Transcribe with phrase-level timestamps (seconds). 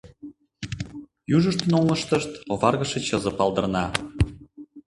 [1.35, 3.85] Южыштын оҥыштышт оваргыше чызе палдырна.